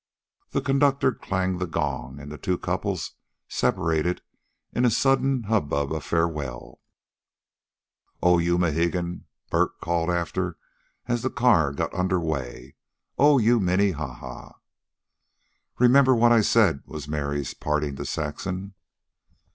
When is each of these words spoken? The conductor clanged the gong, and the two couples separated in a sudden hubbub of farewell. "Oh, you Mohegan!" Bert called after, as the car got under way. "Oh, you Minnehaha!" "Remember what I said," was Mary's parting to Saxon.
The 0.49 0.61
conductor 0.61 1.11
clanged 1.11 1.59
the 1.59 1.67
gong, 1.67 2.19
and 2.19 2.31
the 2.31 2.39
two 2.39 2.57
couples 2.57 3.11
separated 3.47 4.23
in 4.73 4.83
a 4.83 4.89
sudden 4.89 5.43
hubbub 5.43 5.93
of 5.93 6.03
farewell. 6.03 6.81
"Oh, 8.23 8.39
you 8.39 8.57
Mohegan!" 8.57 9.25
Bert 9.51 9.79
called 9.79 10.09
after, 10.09 10.57
as 11.05 11.21
the 11.21 11.29
car 11.29 11.71
got 11.71 11.93
under 11.93 12.19
way. 12.19 12.73
"Oh, 13.19 13.37
you 13.37 13.59
Minnehaha!" 13.59 14.53
"Remember 15.77 16.15
what 16.15 16.31
I 16.31 16.41
said," 16.41 16.81
was 16.87 17.07
Mary's 17.07 17.53
parting 17.53 17.95
to 17.97 18.05
Saxon. 18.07 18.73